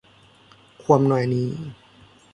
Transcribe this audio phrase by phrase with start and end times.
[0.83, 1.49] ความนอยนี้